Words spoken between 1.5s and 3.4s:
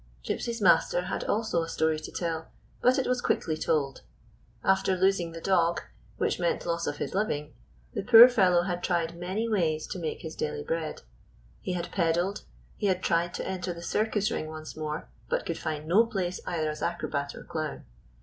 a story to tell, but it was